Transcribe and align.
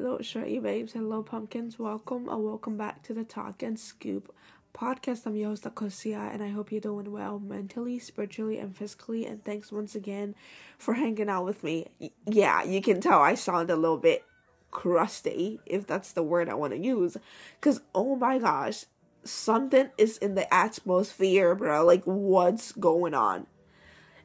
Hello, 0.00 0.16
shorty 0.20 0.60
babes. 0.60 0.92
Hello, 0.92 1.24
pumpkins. 1.24 1.76
Welcome 1.76 2.28
or 2.28 2.38
welcome 2.38 2.76
back 2.76 3.02
to 3.02 3.12
the 3.12 3.24
Talk 3.24 3.64
and 3.64 3.76
Scoop 3.76 4.32
podcast. 4.72 5.26
I'm 5.26 5.34
your 5.34 5.48
host, 5.48 5.64
Akosia, 5.64 6.32
and 6.32 6.40
I 6.40 6.50
hope 6.50 6.70
you're 6.70 6.80
doing 6.80 7.10
well 7.10 7.40
mentally, 7.40 7.98
spiritually, 7.98 8.60
and 8.60 8.76
physically. 8.76 9.26
And 9.26 9.44
thanks 9.44 9.72
once 9.72 9.96
again 9.96 10.36
for 10.78 10.94
hanging 10.94 11.28
out 11.28 11.44
with 11.44 11.64
me. 11.64 11.88
Yeah, 12.26 12.62
you 12.62 12.80
can 12.80 13.00
tell 13.00 13.20
I 13.20 13.34
sound 13.34 13.70
a 13.70 13.76
little 13.76 13.96
bit 13.96 14.24
crusty, 14.70 15.58
if 15.66 15.84
that's 15.84 16.12
the 16.12 16.22
word 16.22 16.48
I 16.48 16.54
want 16.54 16.74
to 16.74 16.78
use. 16.78 17.16
Because, 17.60 17.80
oh 17.92 18.14
my 18.14 18.38
gosh, 18.38 18.84
something 19.24 19.90
is 19.98 20.16
in 20.18 20.36
the 20.36 20.54
atmosphere, 20.54 21.56
bro. 21.56 21.84
Like, 21.84 22.04
what's 22.04 22.70
going 22.70 23.14
on? 23.14 23.48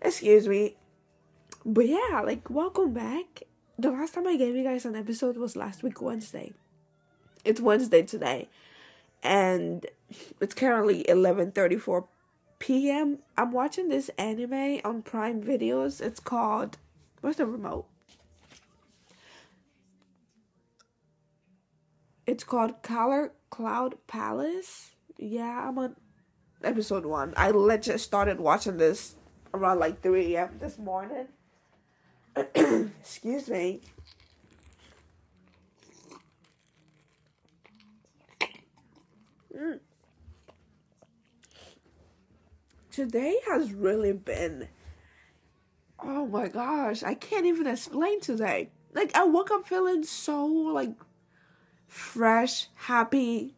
Excuse 0.03 0.47
me. 0.47 0.75
But 1.65 1.87
yeah, 1.87 2.21
like, 2.23 2.51
welcome 2.51 2.93
back 2.93 3.41
the 3.83 3.91
last 3.91 4.13
time 4.13 4.25
I 4.25 4.37
gave 4.37 4.55
you 4.55 4.63
guys 4.63 4.85
an 4.85 4.95
episode 4.95 5.35
was 5.35 5.57
last 5.57 5.83
week 5.83 6.01
Wednesday. 6.01 6.53
It's 7.43 7.59
Wednesday 7.59 8.01
today, 8.01 8.47
and 9.21 9.85
it's 10.39 10.55
currently 10.55 11.07
eleven 11.09 11.51
thirty 11.51 11.75
four 11.75 12.07
p.m. 12.59 13.19
I'm 13.37 13.51
watching 13.51 13.89
this 13.89 14.09
anime 14.17 14.79
on 14.85 15.01
Prime 15.01 15.43
Videos. 15.43 15.99
It's 15.99 16.21
called 16.21 16.77
where's 17.19 17.35
the 17.35 17.45
remote? 17.45 17.85
It's 22.25 22.45
called 22.45 22.81
Color 22.83 23.33
Cloud 23.49 23.95
Palace. 24.07 24.91
Yeah, 25.17 25.67
I'm 25.67 25.77
on 25.77 25.97
episode 26.63 27.05
one. 27.05 27.33
I 27.35 27.51
legit 27.51 27.99
started 27.99 28.39
watching 28.39 28.77
this 28.77 29.17
around 29.53 29.79
like 29.79 30.01
three 30.01 30.37
a.m. 30.37 30.51
this 30.61 30.77
morning. 30.79 31.27
Excuse 32.55 33.47
me. 33.47 33.81
Mm. 39.55 39.79
Today 42.91 43.37
has 43.47 43.71
really 43.73 44.13
been. 44.13 44.67
Oh 45.99 46.25
my 46.25 46.47
gosh, 46.47 47.03
I 47.03 47.13
can't 47.13 47.45
even 47.45 47.67
explain 47.67 48.19
today. 48.19 48.71
Like, 48.93 49.15
I 49.15 49.25
woke 49.25 49.51
up 49.51 49.67
feeling 49.67 50.03
so, 50.03 50.45
like, 50.45 50.91
fresh, 51.87 52.67
happy, 52.75 53.55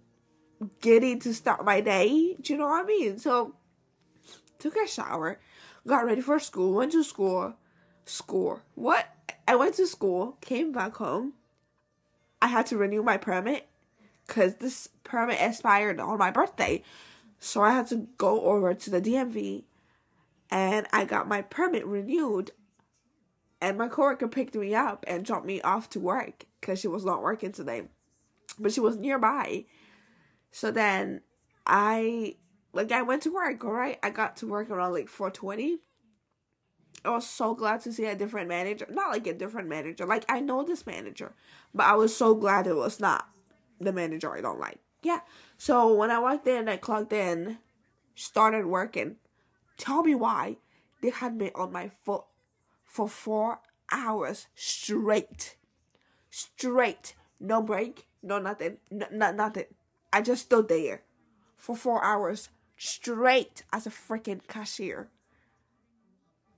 giddy 0.81 1.17
to 1.17 1.33
start 1.33 1.65
my 1.65 1.81
day. 1.81 2.35
Do 2.41 2.53
you 2.53 2.59
know 2.59 2.67
what 2.67 2.83
I 2.83 2.85
mean? 2.85 3.19
So, 3.19 3.55
took 4.59 4.75
a 4.75 4.87
shower, 4.87 5.39
got 5.87 6.05
ready 6.05 6.21
for 6.21 6.39
school, 6.39 6.73
went 6.73 6.91
to 6.91 7.03
school 7.03 7.55
school. 8.05 8.61
What? 8.75 9.07
I 9.47 9.55
went 9.55 9.75
to 9.75 9.87
school, 9.87 10.37
came 10.41 10.71
back 10.71 10.95
home. 10.95 11.33
I 12.41 12.47
had 12.47 12.65
to 12.67 12.77
renew 12.77 13.03
my 13.03 13.17
permit 13.17 13.67
because 14.25 14.55
this 14.55 14.89
permit 15.03 15.37
expired 15.39 15.99
on 15.99 16.17
my 16.17 16.31
birthday. 16.31 16.83
So 17.39 17.61
I 17.61 17.71
had 17.71 17.87
to 17.87 18.07
go 18.17 18.41
over 18.41 18.73
to 18.73 18.89
the 18.89 19.01
DMV 19.01 19.63
and 20.49 20.87
I 20.91 21.05
got 21.05 21.27
my 21.27 21.41
permit 21.41 21.85
renewed. 21.85 22.51
And 23.61 23.77
my 23.77 23.87
coworker 23.87 24.27
picked 24.27 24.55
me 24.55 24.75
up 24.75 25.05
and 25.07 25.25
dropped 25.25 25.45
me 25.45 25.61
off 25.61 25.89
to 25.91 25.99
work 25.99 26.45
because 26.59 26.79
she 26.79 26.87
was 26.87 27.05
not 27.05 27.23
working 27.23 27.51
today. 27.51 27.83
But 28.59 28.73
she 28.73 28.79
was 28.79 28.97
nearby. 28.97 29.65
So 30.51 30.71
then 30.71 31.21
I 31.65 32.35
like 32.73 32.91
I 32.91 33.01
went 33.01 33.23
to 33.23 33.33
work, 33.33 33.63
alright? 33.63 33.97
I 34.03 34.09
got 34.09 34.37
to 34.37 34.47
work 34.47 34.69
around 34.69 34.93
like 34.93 35.09
420 35.09 35.79
I 37.05 37.11
was 37.11 37.27
so 37.27 37.53
glad 37.53 37.81
to 37.81 37.93
see 37.93 38.05
a 38.05 38.15
different 38.15 38.49
manager. 38.49 38.87
Not 38.89 39.11
like 39.11 39.27
a 39.27 39.33
different 39.33 39.69
manager. 39.69 40.05
Like 40.05 40.25
I 40.27 40.39
know 40.39 40.63
this 40.63 40.85
manager, 40.85 41.33
but 41.73 41.85
I 41.85 41.95
was 41.95 42.15
so 42.15 42.33
glad 42.35 42.67
it 42.67 42.75
was 42.75 42.99
not 42.99 43.29
the 43.79 43.93
manager 43.93 44.33
I 44.33 44.41
don't 44.41 44.59
like. 44.59 44.79
Yeah. 45.03 45.19
So 45.57 45.93
when 45.93 46.11
I 46.11 46.19
walked 46.19 46.47
in, 46.47 46.67
I 46.67 46.77
clocked 46.77 47.13
in, 47.13 47.59
started 48.15 48.65
working. 48.65 49.17
Tell 49.77 50.03
me 50.03 50.15
why 50.15 50.57
they 51.01 51.09
had 51.09 51.35
me 51.35 51.51
on 51.53 51.71
my 51.71 51.91
foot 52.03 52.23
for 52.83 53.07
four 53.07 53.59
hours 53.91 54.47
straight, 54.55 55.57
straight, 56.29 57.13
no 57.39 57.61
break, 57.61 58.07
no 58.23 58.39
nothing, 58.39 58.77
no, 58.89 59.05
no 59.11 59.31
nothing. 59.31 59.65
I 60.11 60.21
just 60.21 60.43
stood 60.43 60.69
there 60.69 61.03
for 61.57 61.75
four 61.75 62.03
hours 62.03 62.49
straight 62.77 63.63
as 63.71 63.85
a 63.85 63.89
freaking 63.89 64.47
cashier. 64.47 65.09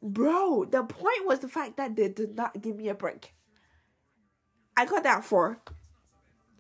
Bro, 0.01 0.65
the 0.65 0.83
point 0.83 1.25
was 1.25 1.39
the 1.39 1.47
fact 1.47 1.77
that 1.77 1.95
they 1.95 2.09
did 2.09 2.35
not 2.35 2.61
give 2.61 2.75
me 2.75 2.89
a 2.89 2.93
break. 2.93 3.33
I 4.75 4.85
got 4.85 5.03
that 5.03 5.23
for 5.23 5.59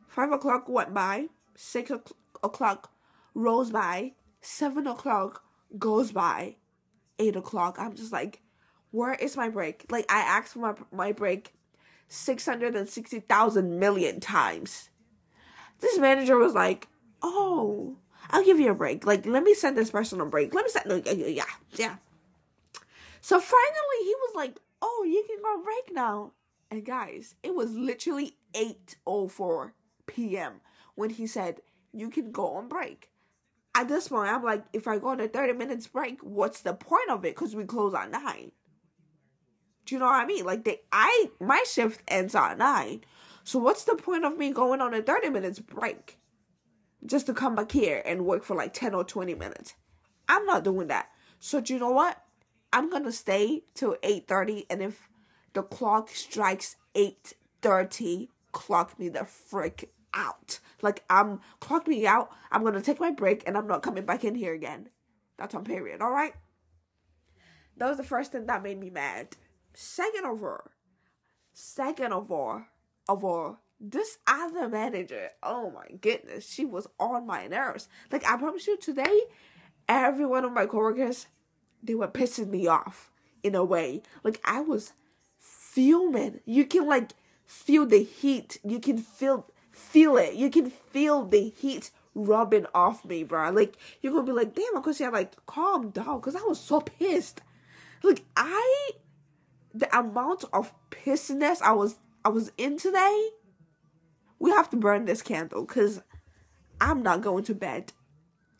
five 0.07 0.31
o'clock 0.31 0.67
went 0.67 0.93
by, 0.93 1.27
six 1.55 1.91
o'clock 2.43 2.91
rolls 3.35 3.71
by, 3.71 4.13
seven 4.41 4.87
o'clock 4.87 5.43
goes 5.77 6.11
by, 6.11 6.55
eight 7.19 7.35
o'clock. 7.35 7.77
I'm 7.79 7.95
just 7.95 8.11
like, 8.11 8.41
where 8.91 9.13
is 9.13 9.37
my 9.37 9.49
break? 9.49 9.85
Like 9.91 10.11
I 10.11 10.21
asked 10.21 10.53
for 10.53 10.59
my 10.59 10.73
my 10.91 11.11
break 11.11 11.53
six 12.07 12.45
hundred 12.45 12.75
and 12.75 12.89
sixty 12.89 13.19
thousand 13.19 13.79
million 13.79 14.19
times. 14.19 14.89
This 15.79 15.99
manager 15.99 16.37
was 16.37 16.53
like, 16.53 16.87
"Oh, 17.21 17.97
I'll 18.29 18.43
give 18.43 18.59
you 18.59 18.71
a 18.71 18.75
break. 18.75 19.05
Like, 19.05 19.25
let 19.25 19.43
me 19.43 19.53
send 19.53 19.77
this 19.77 19.91
person 19.91 20.19
a 20.21 20.25
break. 20.25 20.53
Let 20.53 20.65
me 20.65 20.71
send. 20.71 21.05
Yeah, 21.35 21.43
yeah. 21.75 21.97
So 23.27 23.41
finally, 23.41 24.05
he 24.05 24.15
was 24.15 24.35
like, 24.35 24.57
"Oh, 24.81 25.05
you 25.05 25.21
can 25.27 25.41
go 25.43 25.49
on 25.49 25.61
break 25.61 25.93
now." 25.93 26.31
And 26.71 26.85
guys, 26.85 27.35
it 27.43 27.53
was 27.53 27.73
literally 27.73 28.37
8:04 28.53 29.73
p.m. 30.05 30.61
when 30.95 31.09
he 31.09 31.27
said, 31.27 31.59
"You 31.91 32.09
can 32.09 32.31
go 32.31 32.53
on 32.53 32.69
break." 32.69 33.11
At 33.75 33.89
this 33.89 34.07
point, 34.07 34.31
I'm 34.31 34.45
like, 34.45 34.63
if 34.71 34.87
I 34.87 34.97
go 34.97 35.09
on 35.09 35.19
a 35.19 35.27
30 35.27 35.51
minutes 35.51 35.87
break, 35.87 36.21
what's 36.21 36.61
the 36.61 36.73
point 36.73 37.09
of 37.09 37.25
it? 37.25 37.35
Because 37.35 37.53
we 37.53 37.65
close 37.65 37.93
at 37.93 38.11
nine. 38.11 38.53
Do 39.83 39.95
you 39.95 39.99
know 39.99 40.05
what 40.05 40.23
I 40.23 40.25
mean? 40.25 40.45
Like 40.45 40.63
they, 40.63 40.79
I 40.93 41.29
my 41.41 41.61
shift 41.69 42.03
ends 42.07 42.33
at 42.33 42.57
nine, 42.57 43.01
so 43.43 43.59
what's 43.59 43.83
the 43.83 43.95
point 43.95 44.23
of 44.23 44.37
me 44.37 44.51
going 44.51 44.79
on 44.79 44.93
a 44.93 45.01
30 45.01 45.31
minutes 45.31 45.59
break? 45.59 46.17
Just 47.05 47.25
to 47.25 47.33
come 47.33 47.55
back 47.55 47.73
here 47.73 48.01
and 48.05 48.25
work 48.25 48.45
for 48.45 48.55
like 48.55 48.73
10 48.73 48.93
or 48.95 49.03
20 49.03 49.35
minutes. 49.35 49.75
I'm 50.29 50.45
not 50.45 50.63
doing 50.63 50.87
that. 50.87 51.09
So 51.41 51.59
do 51.59 51.73
you 51.73 51.79
know 51.79 51.91
what? 51.91 52.23
I'm 52.71 52.89
gonna 52.89 53.11
stay 53.11 53.63
till 53.73 53.95
8:30 54.03 54.65
and 54.69 54.81
if 54.81 55.09
the 55.53 55.63
clock 55.63 56.09
strikes 56.09 56.75
8:30, 56.95 58.29
clock 58.51 58.99
me 58.99 59.09
the 59.09 59.25
frick 59.25 59.91
out. 60.13 60.59
Like 60.81 61.03
I'm 61.09 61.41
clock 61.59 61.87
me 61.87 62.05
out. 62.05 62.31
I'm 62.51 62.63
gonna 62.63 62.81
take 62.81 62.99
my 62.99 63.11
break 63.11 63.43
and 63.47 63.57
I'm 63.57 63.67
not 63.67 63.83
coming 63.83 64.05
back 64.05 64.23
in 64.23 64.35
here 64.35 64.53
again. 64.53 64.89
That's 65.37 65.55
on 65.55 65.63
period, 65.63 66.01
alright? 66.01 66.33
That 67.77 67.89
was 67.89 67.97
the 67.97 68.03
first 68.03 68.31
thing 68.31 68.47
that 68.47 68.63
made 68.63 68.79
me 68.79 68.89
mad. 68.89 69.37
Second 69.73 70.25
of 70.25 70.43
all, 70.43 70.71
second 71.53 72.11
of 72.11 72.31
all, 72.31 72.63
of 73.07 73.23
all, 73.23 73.59
this 73.79 74.17
other 74.25 74.67
manager, 74.67 75.29
oh 75.43 75.69
my 75.69 75.95
goodness, 76.01 76.49
she 76.49 76.65
was 76.65 76.87
on 76.99 77.27
my 77.27 77.47
nerves. 77.47 77.87
Like 78.11 78.25
I 78.25 78.37
promise 78.37 78.65
you 78.65 78.77
today, 78.77 79.21
every 79.87 80.25
one 80.25 80.43
of 80.43 80.51
my 80.51 80.65
coworkers 80.65 81.27
they 81.87 81.95
were 81.95 82.07
pissing 82.07 82.49
me 82.49 82.67
off 82.67 83.09
in 83.41 83.55
a 83.55 83.63
way. 83.63 84.03
Like 84.23 84.39
I 84.43 84.61
was 84.61 84.93
fuming. 85.39 86.41
You 86.45 86.65
can 86.65 86.85
like 86.85 87.13
feel 87.45 87.85
the 87.85 88.03
heat. 88.03 88.59
You 88.63 88.79
can 88.79 88.97
feel 88.97 89.47
feel 89.71 90.17
it. 90.17 90.35
You 90.35 90.49
can 90.49 90.69
feel 90.69 91.25
the 91.25 91.49
heat 91.49 91.91
rubbing 92.13 92.65
off 92.73 93.05
me, 93.05 93.23
bro. 93.23 93.49
Like 93.51 93.75
you're 94.01 94.13
gonna 94.13 94.25
be 94.25 94.31
like, 94.33 94.53
damn, 94.53 94.75
I'm 94.75 94.81
gonna 94.81 95.11
like 95.11 95.33
calm 95.45 95.89
down, 95.89 96.21
cause 96.21 96.35
I 96.35 96.41
was 96.41 96.59
so 96.59 96.81
pissed. 96.81 97.41
Like 98.03 98.23
I, 98.35 98.91
the 99.73 99.97
amount 99.97 100.43
of 100.53 100.73
pissiness 100.91 101.61
I 101.61 101.71
was 101.71 101.97
I 102.23 102.29
was 102.29 102.51
in 102.57 102.77
today. 102.77 103.29
We 104.39 104.51
have 104.51 104.69
to 104.69 104.77
burn 104.77 105.05
this 105.05 105.23
candle, 105.23 105.65
cause 105.65 106.01
I'm 106.79 107.01
not 107.01 107.21
going 107.21 107.43
to 107.45 107.55
bed 107.55 107.93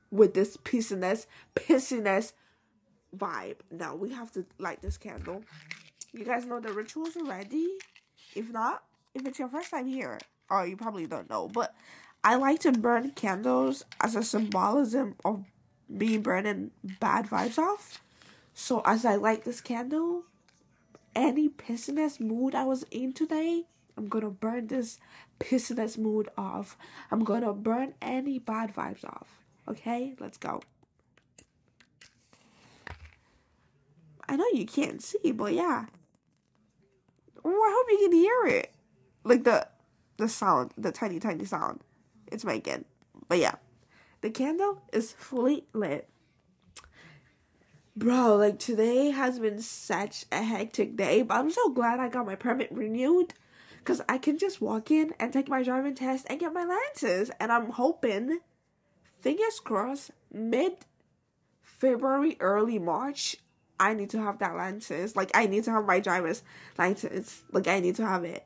with 0.09 0.33
this 0.33 0.57
pissiness, 0.57 1.27
pissiness 1.55 2.33
vibe. 3.15 3.57
Now 3.71 3.95
we 3.95 4.11
have 4.11 4.31
to 4.33 4.45
light 4.57 4.81
this 4.81 4.97
candle. 4.97 5.43
You 6.13 6.25
guys 6.25 6.45
know 6.45 6.59
the 6.59 6.73
rituals 6.73 7.15
already? 7.15 7.77
If 8.35 8.51
not, 8.51 8.83
if 9.13 9.25
it's 9.25 9.39
your 9.39 9.49
first 9.49 9.71
time 9.71 9.87
here, 9.87 10.19
oh, 10.49 10.63
you 10.63 10.77
probably 10.77 11.07
don't 11.07 11.29
know, 11.29 11.47
but 11.47 11.73
I 12.23 12.35
like 12.35 12.59
to 12.61 12.71
burn 12.71 13.11
candles 13.11 13.85
as 14.01 14.15
a 14.15 14.23
symbolism 14.23 15.15
of 15.23 15.45
me 15.89 16.17
burning 16.17 16.71
bad 16.99 17.27
vibes 17.27 17.57
off. 17.57 18.01
So 18.53 18.81
as 18.85 19.05
I 19.05 19.15
light 19.15 19.43
this 19.43 19.61
candle, 19.61 20.23
any 21.15 21.49
pissiness 21.49 22.19
mood 22.19 22.55
I 22.55 22.63
was 22.63 22.83
in 22.91 23.13
today, 23.13 23.63
I'm 23.95 24.07
gonna 24.07 24.29
burn 24.29 24.67
this 24.67 24.99
pissiness 25.39 25.97
mood 25.97 26.29
off. 26.37 26.77
I'm 27.11 27.23
gonna 27.23 27.53
burn 27.53 27.93
any 28.01 28.39
bad 28.39 28.73
vibes 28.75 29.05
off. 29.05 29.27
Okay, 29.67 30.15
let's 30.19 30.37
go. 30.37 30.61
I 34.29 34.35
know 34.35 34.47
you 34.53 34.65
can't 34.65 35.01
see, 35.01 35.31
but 35.31 35.53
yeah. 35.53 35.85
I 37.45 37.49
hope 37.49 37.87
you 37.89 38.09
can 38.09 38.11
hear 38.11 38.57
it. 38.57 38.73
Like 39.23 39.43
the 39.43 39.67
the 40.17 40.27
sound, 40.27 40.73
the 40.77 40.91
tiny, 40.91 41.19
tiny 41.19 41.45
sound. 41.45 41.81
It's 42.27 42.43
Megan. 42.43 42.85
But 43.27 43.39
yeah, 43.39 43.55
the 44.21 44.29
candle 44.29 44.81
is 44.91 45.13
fully 45.13 45.65
lit. 45.73 46.09
Bro, 47.95 48.37
like 48.37 48.59
today 48.59 49.11
has 49.11 49.39
been 49.39 49.61
such 49.61 50.25
a 50.31 50.43
hectic 50.43 50.95
day, 50.95 51.23
but 51.23 51.35
I'm 51.35 51.51
so 51.51 51.69
glad 51.69 51.99
I 51.99 52.09
got 52.09 52.25
my 52.25 52.35
permit 52.35 52.71
renewed 52.71 53.33
because 53.79 54.01
I 54.07 54.17
can 54.17 54.37
just 54.37 54.61
walk 54.61 54.91
in 54.91 55.13
and 55.19 55.33
take 55.33 55.49
my 55.49 55.63
driving 55.63 55.95
test 55.95 56.27
and 56.29 56.39
get 56.39 56.53
my 56.53 56.63
license. 56.63 57.31
And 57.39 57.51
I'm 57.51 57.71
hoping, 57.71 58.39
fingers 59.19 59.59
crossed, 59.59 60.11
mid 60.31 60.73
February, 61.63 62.37
early 62.39 62.79
March, 62.79 63.37
I 63.79 63.93
need 63.93 64.09
to 64.11 64.21
have 64.21 64.39
that 64.39 64.55
license. 64.55 65.15
Like, 65.15 65.31
I 65.33 65.45
need 65.45 65.63
to 65.65 65.71
have 65.71 65.85
my 65.85 65.99
driver's 65.99 66.43
license. 66.77 67.43
Like, 67.51 67.67
I 67.67 67.79
need 67.79 67.95
to 67.95 68.05
have 68.05 68.23
it. 68.23 68.45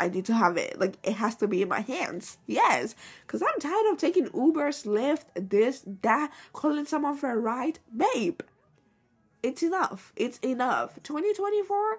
I 0.00 0.08
need 0.08 0.24
to 0.24 0.34
have 0.34 0.56
it. 0.56 0.80
Like 0.80 0.96
it 1.02 1.12
has 1.16 1.36
to 1.36 1.46
be 1.46 1.60
in 1.60 1.68
my 1.68 1.80
hands. 1.80 2.38
Yes, 2.46 2.94
because 3.26 3.42
I'm 3.42 3.60
tired 3.60 3.92
of 3.92 3.98
taking 3.98 4.28
Ubers, 4.28 4.86
Lyft, 4.86 5.24
this, 5.34 5.84
that, 6.00 6.32
calling 6.54 6.86
someone 6.86 7.18
for 7.18 7.30
a 7.30 7.36
ride. 7.36 7.80
Babe, 7.94 8.40
it's 9.42 9.62
enough. 9.62 10.14
It's 10.16 10.38
enough. 10.38 10.94
2024, 11.02 11.98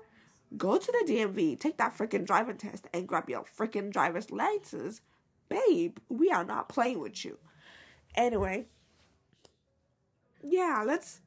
go 0.58 0.80
to 0.80 0.92
the 0.92 1.14
DMV, 1.14 1.60
take 1.60 1.78
that 1.78 1.96
freaking 1.96 2.26
driving 2.26 2.58
test, 2.58 2.88
and 2.92 3.08
grab 3.08 3.30
your 3.30 3.44
freaking 3.44 3.92
driver's 3.92 4.32
license. 4.32 5.02
Babe, 5.48 5.98
we 6.10 6.32
are 6.32 6.44
not 6.44 6.70
playing 6.70 7.00
with 7.00 7.24
you. 7.24 7.38
Anyway, 8.16 8.66
yeah, 10.42 10.84
let's. 10.86 11.22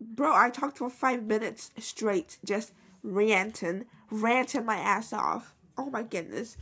Bro, 0.00 0.34
I 0.34 0.50
talked 0.50 0.78
for 0.78 0.90
five 0.90 1.24
minutes 1.24 1.70
straight, 1.78 2.38
just 2.44 2.72
ranting, 3.02 3.86
ranting 4.10 4.64
my 4.64 4.76
ass 4.76 5.12
off 5.12 5.54
oh 5.78 5.88
my 5.88 6.02
goodness. 6.02 6.56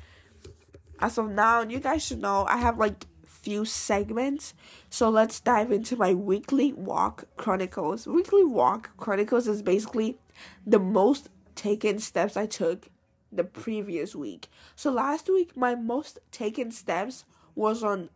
As 1.01 1.19
of 1.19 1.31
now, 1.31 1.63
you 1.63 1.81
guys 1.81 2.05
should 2.07 2.21
know 2.21 2.47
I 2.49 2.59
have 2.59 2.79
like 2.79 3.07
few 3.25 3.65
segments. 3.65 4.55
So 4.91 5.09
let's 5.09 5.41
dive 5.41 5.73
into 5.73 5.97
my 5.97 6.15
weekly 6.15 6.73
walk 6.73 7.25
chronicles. 7.37 8.07
Weekly 8.07 8.45
walk 8.45 8.97
chronicles 8.97 9.49
is 9.49 9.63
basically 9.63 10.19
the 10.67 10.79
most 10.79 11.29
taken 11.55 11.99
steps 11.99 12.37
I 12.37 12.47
took 12.47 12.89
the 13.33 13.45
previous 13.45 14.15
week. 14.15 14.49
So 14.75 14.91
last 14.91 15.29
week 15.29 15.57
my 15.57 15.75
most 15.75 16.19
taken 16.31 16.71
steps 16.71 17.25
was 17.55 17.83
on 17.83 18.11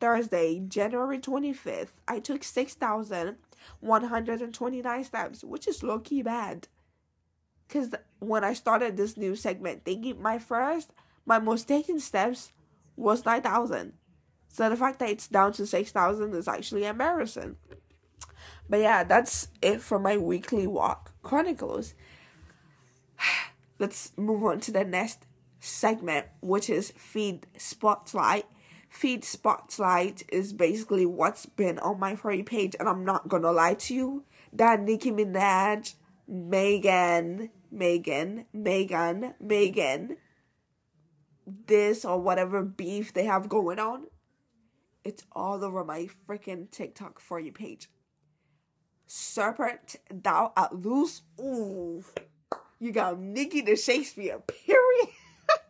Thursday, 0.00 0.62
January 0.66 1.18
25th. 1.18 2.00
I 2.08 2.20
took 2.20 2.42
6,129 3.80 5.04
steps, 5.04 5.44
which 5.44 5.68
is 5.68 5.82
low 5.82 5.98
key 5.98 6.22
bad 6.22 6.68
because 7.66 7.90
when 8.18 8.44
I 8.44 8.52
started 8.52 8.96
this 8.96 9.16
new 9.16 9.34
segment, 9.36 9.84
thinking 9.84 10.20
my 10.20 10.38
first, 10.38 10.92
my 11.24 11.38
most 11.38 11.66
taken 11.66 11.98
steps 11.98 12.52
was 12.96 13.24
9,000. 13.24 13.92
So 14.48 14.70
the 14.70 14.76
fact 14.76 15.00
that 15.00 15.10
it's 15.10 15.28
down 15.28 15.52
to 15.54 15.66
6,000 15.66 16.34
is 16.34 16.48
actually 16.48 16.84
embarrassing. 16.84 17.56
But 18.68 18.80
yeah, 18.80 19.04
that's 19.04 19.48
it 19.60 19.80
for 19.80 19.98
my 19.98 20.16
weekly 20.16 20.66
walk 20.66 21.12
chronicles. 21.22 21.94
Let's 23.78 24.12
move 24.16 24.42
on 24.44 24.60
to 24.60 24.72
the 24.72 24.84
next 24.84 25.26
segment, 25.60 26.26
which 26.40 26.70
is 26.70 26.92
Feed 26.96 27.46
Spotlight. 27.58 28.46
Feed 28.96 29.24
Spotlight 29.24 30.22
is 30.32 30.54
basically 30.54 31.04
what's 31.04 31.44
been 31.44 31.78
on 31.80 32.00
my 32.00 32.16
free 32.16 32.42
page, 32.42 32.74
and 32.80 32.88
I'm 32.88 33.04
not 33.04 33.28
gonna 33.28 33.52
lie 33.52 33.74
to 33.74 33.94
you. 33.94 34.24
That 34.54 34.80
Nicki 34.80 35.10
Minaj, 35.12 35.94
Megan, 36.26 37.50
Megan, 37.70 38.46
Megan, 38.54 39.34
Megan, 39.38 40.16
this 41.66 42.06
or 42.06 42.18
whatever 42.18 42.62
beef 42.62 43.12
they 43.12 43.24
have 43.24 43.50
going 43.50 43.78
on, 43.78 44.06
it's 45.04 45.24
all 45.30 45.62
over 45.62 45.84
my 45.84 46.08
freaking 46.26 46.70
TikTok 46.70 47.20
for 47.20 47.38
you 47.38 47.52
page. 47.52 47.90
Serpent, 49.06 49.96
thou 50.10 50.54
art 50.56 50.74
loose. 50.74 51.20
Ooh, 51.38 52.02
you 52.80 52.92
got 52.92 53.20
Nicki 53.20 53.60
the 53.60 53.76
Shakespeare. 53.76 54.38
Period. 54.38 55.08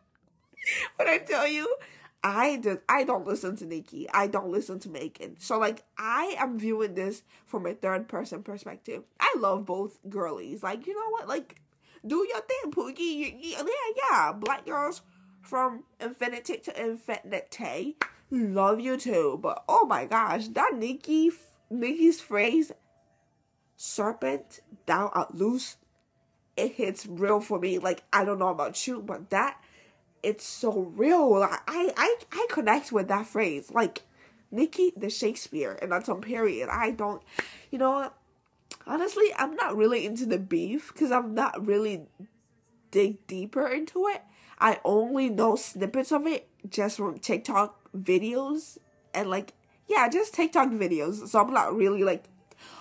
when 0.96 1.08
I 1.08 1.19
tell 1.19 1.49
you, 1.49 1.67
I 2.28 2.56
did. 2.56 2.81
I 2.88 3.05
don't 3.05 3.25
listen 3.25 3.55
to 3.56 3.67
Nicki. 3.67 4.08
I 4.12 4.26
don't 4.26 4.50
listen 4.50 4.81
to 4.81 4.88
Megan. 4.88 5.37
So 5.38 5.58
like, 5.58 5.84
I 5.96 6.34
am 6.38 6.58
viewing 6.58 6.94
this 6.94 7.23
from 7.46 7.67
a 7.67 7.75
third 7.75 8.08
person 8.08 8.43
perspective. 8.43 9.05
I 9.20 9.32
love 9.38 9.64
both 9.64 9.99
girlies. 10.08 10.62
Like, 10.62 10.88
you 10.88 10.94
know 10.94 11.11
what? 11.11 11.28
Like, 11.28 11.61
do 12.05 12.26
your 12.28 12.40
thing, 12.40 12.73
Pookie. 12.73 13.37
yeah, 13.40 13.62
yeah. 14.11 14.32
Black 14.32 14.67
girls 14.67 15.02
from 15.40 15.84
infinity 16.00 16.58
to 16.58 16.84
infinity 16.84 17.96
love 18.31 18.81
you 18.81 18.96
too. 18.96 19.38
But 19.40 19.62
oh 19.69 19.87
my 19.87 20.06
gosh, 20.06 20.49
that 20.49 20.72
Nicki 20.75 21.31
Nicki's 21.70 22.20
phrase, 22.20 22.72
"Serpent, 23.76 24.61
thou 24.87 25.11
art 25.14 25.34
loose," 25.34 25.76
it 26.56 26.72
hits 26.72 27.06
real 27.06 27.40
for 27.40 27.58
me. 27.58 27.79
Like 27.79 28.02
I 28.12 28.25
don't 28.25 28.38
know 28.38 28.49
about 28.49 28.87
you, 28.87 29.00
but 29.00 29.31
that 29.31 29.61
it's 30.26 30.44
so 30.44 30.93
real. 30.96 31.43
I 31.43 31.58
I 31.69 32.17
I 32.32 32.46
connect 32.50 32.93
with 32.93 33.08
that 33.08 33.26
phrase. 33.26 33.70
Like 33.70 34.02
Nicki 34.50 34.93
the 34.96 35.11
Shakespeare, 35.11 35.78
and 35.81 35.93
that's 35.93 36.08
on 36.08 36.20
period. 36.20 36.69
I 36.69 36.90
don't, 36.90 37.23
you 37.70 37.78
know 37.78 38.11
honestly, 38.87 39.26
I'm 39.37 39.55
not 39.56 39.76
really 39.76 40.06
into 40.06 40.26
the 40.26 40.38
beef 40.38 40.93
because 40.93 41.11
I'm 41.11 41.34
not 41.34 41.67
really 41.67 42.06
dig 42.90 43.26
deeper 43.26 43.67
into 43.67 44.06
it. 44.08 44.23
I 44.58 44.81
only 44.84 45.28
know 45.28 45.56
snippets 45.56 46.12
of 46.12 46.26
it 46.26 46.49
just 46.69 46.96
from 46.96 47.19
TikTok 47.19 47.90
videos 47.94 48.79
and 49.12 49.29
like 49.29 49.52
yeah, 49.88 50.08
just 50.08 50.34
TikTok 50.34 50.70
videos. 50.70 51.29
So 51.29 51.40
I'm 51.40 51.52
not 51.52 51.76
really 51.76 52.02
like 52.02 52.25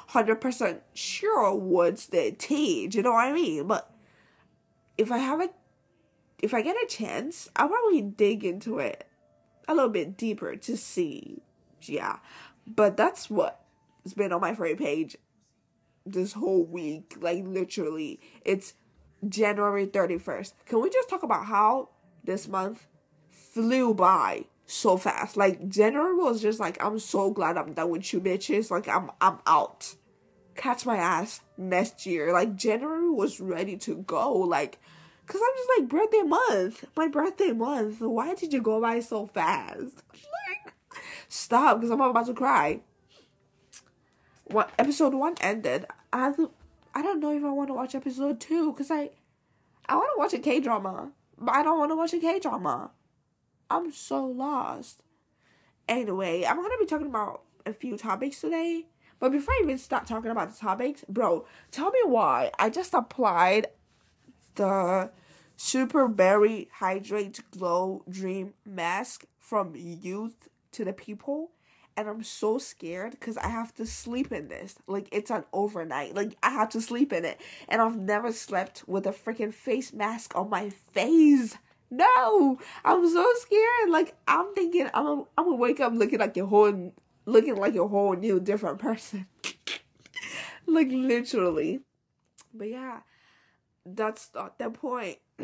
hundred 0.07 0.41
percent 0.41 0.81
sure 0.93 1.53
what's 1.53 2.07
the 2.07 2.31
tea. 2.37 2.89
You 2.91 3.01
know 3.01 3.11
what 3.11 3.27
I 3.27 3.33
mean? 3.33 3.67
But 3.67 3.91
if 4.97 5.11
I 5.11 5.17
have 5.17 5.41
a 5.41 5.49
if 6.45 6.53
I 6.53 6.61
get 6.61 6.75
a 6.75 6.85
chance, 6.87 7.49
I'll 7.55 7.69
probably 7.69 8.03
dig 8.03 8.45
into 8.45 8.77
it 8.77 9.07
a 9.67 9.73
little 9.73 9.89
bit 9.89 10.15
deeper 10.15 10.55
to 10.55 10.77
see. 10.77 11.41
Yeah. 11.81 12.19
But 12.67 12.97
that's 12.97 13.31
what 13.31 13.65
has 14.03 14.13
been 14.13 14.31
on 14.31 14.41
my 14.41 14.53
free 14.53 14.75
page 14.75 15.17
this 16.05 16.33
whole 16.33 16.63
week. 16.63 17.15
Like 17.19 17.43
literally, 17.47 18.19
it's 18.45 18.75
January 19.27 19.87
31st. 19.87 20.53
Can 20.67 20.81
we 20.81 20.91
just 20.91 21.09
talk 21.09 21.23
about 21.23 21.47
how 21.47 21.89
this 22.23 22.47
month 22.47 22.85
flew 23.31 23.95
by 23.95 24.45
so 24.67 24.97
fast? 24.97 25.37
Like 25.37 25.67
January 25.67 26.13
was 26.13 26.43
just 26.43 26.59
like 26.59 26.77
I'm 26.83 26.99
so 26.99 27.31
glad 27.31 27.57
I'm 27.57 27.73
done 27.73 27.89
with 27.89 28.13
you 28.13 28.21
bitches. 28.21 28.69
Like 28.69 28.87
I'm 28.87 29.09
I'm 29.19 29.39
out. 29.47 29.95
Catch 30.53 30.85
my 30.85 30.97
ass 30.97 31.41
next 31.57 32.05
year. 32.05 32.31
Like 32.31 32.55
January 32.55 33.09
was 33.09 33.39
ready 33.39 33.77
to 33.77 33.95
go. 33.95 34.31
Like 34.31 34.77
Cause 35.27 35.41
I'm 35.43 35.57
just 35.57 35.69
like 35.79 35.89
birthday 35.89 36.21
month, 36.21 36.85
my 36.95 37.07
birthday 37.07 37.51
month. 37.51 37.99
Why 37.99 38.35
did 38.35 38.53
you 38.53 38.61
go 38.61 38.79
by 38.79 38.99
so 38.99 39.25
fast? 39.25 40.03
Like, 40.13 40.73
stop, 41.27 41.79
because 41.79 41.91
I'm 41.91 41.99
about 41.99 42.27
to 42.27 42.33
cry 42.33 42.81
what 44.45 44.71
episode 44.77 45.13
one 45.13 45.35
ended, 45.41 45.85
I 46.13 46.33
I 46.93 47.01
don't 47.01 47.19
know 47.19 47.35
if 47.35 47.43
I 47.43 47.49
want 47.49 47.69
to 47.69 47.73
watch 47.73 47.95
episode 47.95 48.39
two 48.39 48.71
because 48.71 48.91
I 48.91 49.09
I 49.87 49.95
want 49.95 50.11
to 50.15 50.19
watch 50.19 50.33
a 50.33 50.39
K 50.39 50.59
drama, 50.59 51.11
but 51.37 51.53
I 51.53 51.63
don't 51.63 51.79
want 51.79 51.91
to 51.91 51.95
watch 51.95 52.13
a 52.13 52.19
K 52.19 52.39
drama. 52.39 52.91
I'm 53.69 53.91
so 53.91 54.25
lost. 54.25 55.01
Anyway, 55.87 56.45
I'm 56.45 56.57
gonna 56.57 56.77
be 56.79 56.85
talking 56.85 57.07
about 57.07 57.43
a 57.65 57.73
few 57.73 57.97
topics 57.97 58.41
today. 58.41 58.85
But 59.17 59.31
before 59.31 59.53
I 59.53 59.61
even 59.63 59.77
start 59.77 60.05
talking 60.05 60.29
about 60.29 60.51
the 60.51 60.59
topics, 60.59 61.05
bro, 61.07 61.45
tell 61.71 61.89
me 61.89 61.99
why 62.03 62.51
I 62.59 62.69
just 62.69 62.93
applied 62.93 63.67
the 64.55 65.11
Super 65.57 66.07
Berry 66.07 66.69
Hydrate 66.73 67.39
Glow 67.51 68.03
Dream 68.09 68.53
Mask 68.65 69.25
from 69.39 69.73
youth 69.75 70.49
to 70.71 70.83
the 70.83 70.93
people 70.93 71.51
and 71.97 72.09
I'm 72.09 72.23
so 72.23 72.57
scared 72.57 73.11
because 73.11 73.37
I 73.37 73.47
have 73.47 73.73
to 73.75 73.85
sleep 73.85 74.31
in 74.31 74.47
this. 74.47 74.75
Like 74.87 75.07
it's 75.11 75.31
an 75.31 75.45
overnight. 75.53 76.15
Like 76.15 76.35
I 76.43 76.49
have 76.49 76.69
to 76.69 76.81
sleep 76.81 77.13
in 77.13 77.25
it, 77.25 77.39
and 77.67 77.81
I've 77.81 77.97
never 77.97 78.31
slept 78.31 78.83
with 78.87 79.07
a 79.07 79.11
freaking 79.11 79.53
face 79.53 79.93
mask 79.93 80.35
on 80.35 80.49
my 80.49 80.69
face. 80.69 81.57
No, 81.89 82.59
I'm 82.83 83.09
so 83.09 83.25
scared. 83.37 83.89
Like 83.89 84.15
I'm 84.27 84.53
thinking 84.53 84.89
I'm 84.93 85.05
a, 85.05 85.23
I'm 85.37 85.45
gonna 85.45 85.55
wake 85.55 85.79
up 85.79 85.93
looking 85.93 86.19
like 86.19 86.35
a 86.37 86.45
whole 86.45 86.93
looking 87.25 87.55
like 87.55 87.75
a 87.75 87.87
whole 87.87 88.15
new 88.15 88.39
different 88.39 88.79
person. 88.79 89.27
like 90.67 90.89
literally. 90.91 91.81
But 92.53 92.69
yeah, 92.69 92.99
that's 93.85 94.29
not 94.33 94.57
the 94.57 94.69
point. 94.69 95.17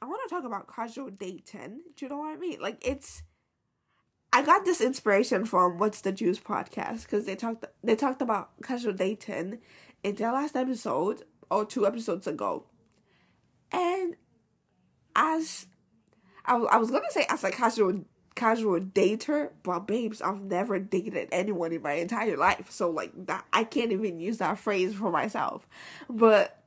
I 0.00 0.04
want 0.04 0.20
to 0.28 0.34
talk 0.34 0.44
about 0.44 0.72
casual 0.72 1.10
dating. 1.10 1.80
Do 1.96 2.04
you 2.04 2.08
know 2.08 2.18
what 2.18 2.34
I 2.34 2.36
mean? 2.36 2.60
Like 2.60 2.86
it's 2.86 3.22
I 4.32 4.42
got 4.42 4.64
this 4.64 4.80
inspiration 4.80 5.44
from 5.44 5.78
What's 5.78 6.02
the 6.02 6.12
Juice 6.12 6.38
podcast 6.38 7.04
because 7.04 7.24
they 7.24 7.36
talked 7.36 7.64
they 7.82 7.96
talked 7.96 8.20
about 8.20 8.50
casual 8.62 8.92
dating 8.92 9.60
in 10.02 10.14
their 10.14 10.32
last 10.32 10.56
episode 10.56 11.22
or 11.50 11.64
two 11.64 11.86
episodes 11.86 12.26
ago, 12.26 12.66
and 13.72 14.14
as 15.14 15.66
I, 16.44 16.56
I 16.56 16.76
was 16.76 16.90
gonna 16.90 17.10
say 17.10 17.24
as 17.30 17.44
a 17.44 17.50
casual 17.50 18.04
casual 18.36 18.78
dater, 18.80 19.50
but 19.64 19.80
babes, 19.80 20.22
I've 20.22 20.42
never 20.42 20.78
dated 20.78 21.28
anyone 21.32 21.72
in 21.72 21.82
my 21.82 21.94
entire 21.94 22.36
life, 22.36 22.70
so 22.70 22.88
like 22.88 23.10
that 23.26 23.44
I 23.52 23.64
can't 23.64 23.90
even 23.90 24.20
use 24.20 24.38
that 24.38 24.58
phrase 24.58 24.94
for 24.94 25.10
myself. 25.10 25.66
But 26.08 26.62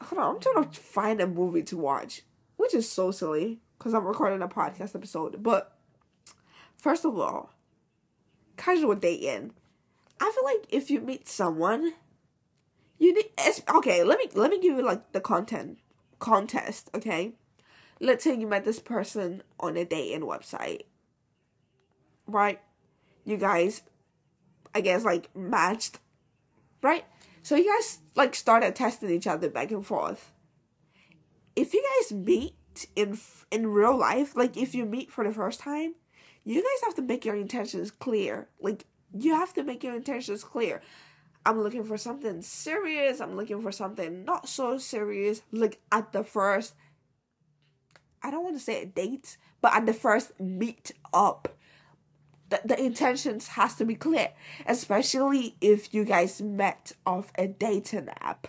hold 0.00 0.22
on, 0.22 0.34
I'm 0.36 0.40
trying 0.40 0.70
to 0.70 0.80
find 0.80 1.20
a 1.20 1.26
movie 1.26 1.64
to 1.64 1.76
watch, 1.76 2.22
which 2.56 2.74
is 2.74 2.88
so 2.88 3.10
silly 3.10 3.58
because 3.78 3.94
I'm 3.94 4.04
recording 4.04 4.42
a 4.42 4.48
podcast 4.48 4.94
episode. 4.94 5.42
But 5.42 5.76
first 6.76 7.04
of 7.04 7.18
all, 7.18 7.50
casual 8.56 8.94
dating. 8.94 9.52
I 10.20 10.32
feel 10.34 10.44
like 10.44 10.66
if 10.70 10.90
you 10.90 11.00
meet 11.00 11.28
someone, 11.28 11.92
you 12.98 13.14
need 13.14 13.26
okay. 13.76 14.02
Let 14.02 14.18
me 14.18 14.28
let 14.34 14.50
me 14.50 14.60
give 14.60 14.76
you 14.76 14.82
like 14.82 15.12
the 15.12 15.20
content 15.20 15.78
contest. 16.18 16.90
Okay, 16.94 17.32
let's 18.00 18.24
say 18.24 18.34
you 18.34 18.46
met 18.46 18.64
this 18.64 18.78
person 18.78 19.42
on 19.58 19.76
a 19.76 19.84
dating 19.84 20.22
website, 20.26 20.82
right? 22.26 22.60
You 23.24 23.36
guys, 23.36 23.82
I 24.74 24.80
guess 24.80 25.04
like 25.04 25.34
matched, 25.34 25.98
right? 26.82 27.04
So 27.42 27.56
you 27.56 27.72
guys 27.72 28.00
like 28.14 28.34
started 28.34 28.74
testing 28.74 29.10
each 29.10 29.26
other 29.26 29.48
back 29.48 29.70
and 29.70 29.86
forth. 29.86 30.32
If 31.54 31.72
you 31.72 31.84
guys 32.00 32.12
meet 32.12 32.54
in 32.94 33.18
in 33.50 33.68
real 33.68 33.96
life, 33.96 34.36
like 34.36 34.56
if 34.56 34.74
you 34.74 34.84
meet 34.84 35.10
for 35.10 35.24
the 35.24 35.32
first 35.32 35.60
time, 35.60 35.94
you 36.44 36.62
guys 36.62 36.84
have 36.84 36.94
to 36.96 37.02
make 37.02 37.24
your 37.24 37.36
intentions 37.36 37.90
clear. 37.90 38.48
Like 38.60 38.84
you 39.12 39.34
have 39.34 39.54
to 39.54 39.64
make 39.64 39.82
your 39.82 39.94
intentions 39.94 40.44
clear. 40.44 40.82
I'm 41.44 41.62
looking 41.62 41.84
for 41.84 41.96
something 41.96 42.42
serious. 42.42 43.20
I'm 43.20 43.36
looking 43.36 43.62
for 43.62 43.70
something 43.70 44.24
not 44.24 44.48
so 44.48 44.78
serious. 44.78 45.42
Like 45.52 45.78
at 45.92 46.12
the 46.12 46.24
first, 46.24 46.74
I 48.22 48.30
don't 48.30 48.44
want 48.44 48.56
to 48.56 48.62
say 48.62 48.82
a 48.82 48.86
date, 48.86 49.36
but 49.60 49.74
at 49.74 49.86
the 49.86 49.94
first 49.94 50.38
meet 50.40 50.92
up, 51.12 51.56
the, 52.48 52.60
the 52.64 52.80
intentions 52.80 53.48
has 53.48 53.74
to 53.76 53.84
be 53.84 53.94
clear, 53.94 54.30
especially 54.66 55.56
if 55.60 55.92
you 55.92 56.04
guys 56.04 56.40
met 56.40 56.92
off 57.04 57.32
a 57.36 57.48
dating 57.48 58.08
app. 58.20 58.48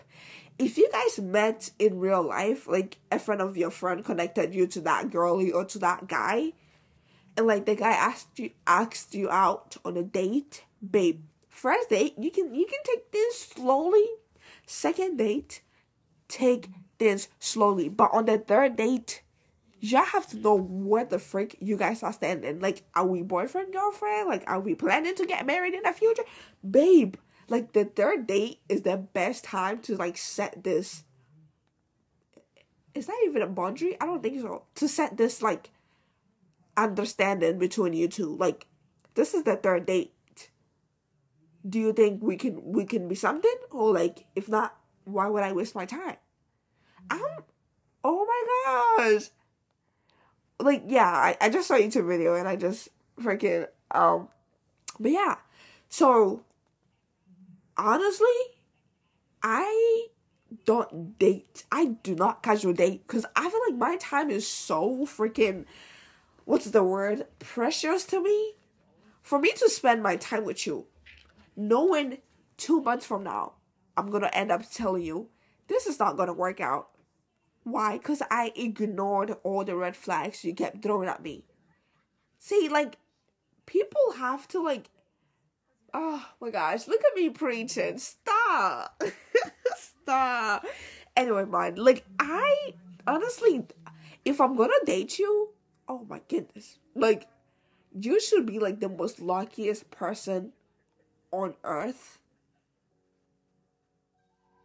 If 0.60 0.78
you 0.78 0.90
guys 0.92 1.20
met 1.20 1.72
in 1.78 2.00
real 2.00 2.24
life, 2.24 2.68
like 2.68 2.98
a 3.12 3.20
friend 3.20 3.42
of 3.42 3.58
your 3.58 3.70
friend 3.70 4.04
connected 4.04 4.56
you 4.56 4.68
to 4.68 4.82
that 4.82 5.12
girlie 5.12 5.52
or 5.52 5.66
to 5.66 5.80
that 5.80 6.08
guy, 6.08 6.54
and 7.36 7.46
like 7.46 7.66
the 7.66 7.76
guy 7.76 7.92
asked 7.92 8.40
you 8.40 8.52
asked 8.66 9.14
you 9.14 9.30
out 9.30 9.78
on 9.86 9.96
a 9.96 10.04
date, 10.04 10.64
babe. 10.88 11.22
First 11.48 11.90
date, 11.90 12.16
you 12.18 12.32
can 12.32 12.56
you 12.56 12.66
can 12.66 12.80
take 12.84 13.12
this 13.12 13.40
slowly. 13.40 14.06
Second 14.66 15.18
date, 15.18 15.62
take 16.28 16.70
this 16.98 17.30
slowly. 17.40 17.90
But 17.90 18.12
on 18.14 18.26
the 18.26 18.40
third 18.40 18.76
date, 18.76 19.22
y'all 19.92 20.04
have 20.04 20.28
to 20.28 20.38
know 20.38 20.56
where 20.56 21.06
the 21.06 21.20
frick 21.20 21.56
you 21.60 21.78
guys 21.78 22.04
are 22.04 22.14
standing. 22.14 22.60
Like, 22.60 22.84
are 22.96 23.06
we 23.06 23.22
boyfriend 23.22 23.74
girlfriend? 23.74 24.28
Like, 24.28 24.44
are 24.48 24.60
we 24.60 24.76
planning 24.76 25.16
to 25.16 25.26
get 25.26 25.46
married 25.46 25.74
in 25.74 25.84
the 25.84 25.92
future, 25.92 26.24
babe? 26.70 27.16
Like 27.50 27.74
the 27.74 27.86
third 27.86 28.28
date 28.28 28.60
is 28.68 28.82
the 28.82 28.98
best 28.98 29.44
time 29.44 29.80
to 29.84 29.96
like 29.96 30.18
set 30.18 30.64
this. 30.64 31.04
Is 32.94 33.06
that 33.06 33.22
even 33.26 33.42
a 33.42 33.48
boundary? 33.48 33.96
I 34.02 34.06
don't 34.06 34.22
think 34.22 34.42
so. 34.42 34.64
To 34.76 34.88
set 34.88 35.18
this 35.18 35.42
like 35.42 35.70
understanding 36.76 37.58
between 37.58 37.94
you 37.94 38.08
two. 38.08 38.36
Like, 38.36 38.68
this 39.16 39.34
is 39.34 39.44
the 39.44 39.56
third 39.56 39.86
date. 39.86 40.14
Do 41.68 41.80
you 41.80 41.94
think 41.94 42.22
we 42.22 42.38
can 42.38 42.62
we 42.64 42.86
can 42.86 43.08
be 43.08 43.16
something? 43.16 43.56
Or 43.72 43.94
like, 43.94 44.26
if 44.36 44.50
not, 44.50 44.76
why 45.06 45.28
would 45.28 45.44
I 45.44 45.54
waste 45.54 45.76
my 45.76 45.86
time? 45.86 46.18
I'm 47.10 47.22
oh 48.04 48.26
my 48.26 49.06
gosh. 49.10 49.30
Like, 50.60 50.84
yeah, 50.88 51.08
I, 51.08 51.38
I 51.40 51.50
just 51.50 51.68
saw 51.68 51.76
YouTube 51.76 52.08
video 52.08 52.36
and 52.36 52.48
I 52.48 52.56
just 52.56 52.90
freaking 53.22 53.68
um 53.92 54.30
but 55.00 55.12
yeah. 55.12 55.36
So 55.90 56.44
honestly, 57.78 58.28
I 59.44 60.08
don't 60.66 61.20
date. 61.20 61.66
I 61.72 61.98
do 62.04 62.16
not 62.16 62.42
casual 62.42 62.74
date 62.74 63.06
because 63.06 63.26
I 63.36 63.50
feel 63.50 63.60
like 63.70 63.78
my 63.78 63.98
time 63.98 64.30
is 64.30 64.48
so 64.48 65.06
freaking 65.06 65.66
what's 66.48 66.72
the 66.72 66.82
word 66.82 67.26
precious 67.40 68.06
to 68.06 68.24
me 68.24 68.54
for 69.22 69.38
me 69.38 69.52
to 69.52 69.70
spend 69.70 70.02
my 70.02 70.16
time 70.16 70.46
with 70.46 70.66
you 70.66 70.86
knowing 71.58 72.20
two 72.56 72.80
months 72.82 73.06
from 73.06 73.22
now 73.22 73.52
i'm 73.98 74.10
gonna 74.10 74.30
end 74.32 74.50
up 74.50 74.64
telling 74.72 75.04
you 75.04 75.28
this 75.68 75.86
is 75.86 76.00
not 76.00 76.16
gonna 76.16 76.32
work 76.32 76.62
out 76.62 76.88
why? 77.72 77.98
Because 77.98 78.22
i 78.32 78.52
ignored 78.56 79.36
all 79.44 79.64
the 79.64 79.76
red 79.76 79.96
flags 79.96 80.44
you 80.44 80.54
kept 80.54 80.82
throwing 80.82 81.10
at 81.10 81.22
me. 81.22 81.46
See 82.40 82.70
like 82.70 82.98
people 83.66 84.14
have 84.18 84.48
to 84.50 84.62
like 84.62 84.90
oh 85.94 86.26
my 86.40 86.50
gosh 86.50 86.88
look 86.88 87.02
at 87.04 87.16
me 87.16 87.30
preaching. 87.30 87.98
Stop. 87.98 89.02
Stop. 89.76 90.66
Anyway 91.16 91.46
mind 91.46 91.78
like 91.78 92.06
i 92.20 92.74
honestly 93.06 93.66
if 94.26 94.42
i'm 94.42 94.56
gonna 94.56 94.74
date 94.86 95.20
you 95.20 95.50
oh 95.88 96.06
my 96.10 96.22
goodness. 96.28 96.78
Like, 96.96 97.28
you 97.98 98.20
should 98.20 98.46
be 98.46 98.60
like 98.60 98.80
the 98.80 98.90
most 98.90 99.20
luckiest 99.20 99.90
person 99.92 100.54
on 101.32 101.56
earth. 101.64 102.20